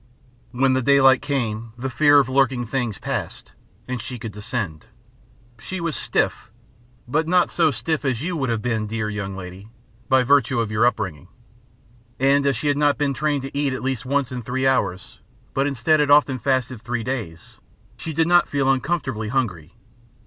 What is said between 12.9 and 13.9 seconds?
been trained to eat at